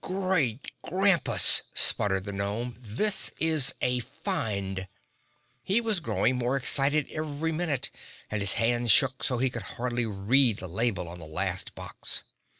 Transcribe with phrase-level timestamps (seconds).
[0.03, 4.87] "Great Grampus!" spluttered the gnome, "this is a find!"
[5.61, 7.91] He was growing more excited every minute
[8.31, 12.23] and his hands shook so he could hardly read the label on the last box.